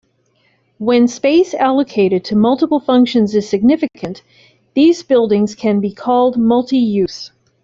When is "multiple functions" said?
2.35-3.35